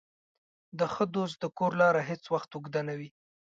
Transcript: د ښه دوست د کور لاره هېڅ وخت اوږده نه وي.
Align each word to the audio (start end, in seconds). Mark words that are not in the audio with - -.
د 0.79 0.81
ښه 0.93 1.03
دوست 1.15 1.35
د 1.39 1.45
کور 1.57 1.71
لاره 1.81 2.01
هېڅ 2.09 2.23
وخت 2.33 2.49
اوږده 2.53 2.81
نه 2.87 2.93
وي. 2.99 3.09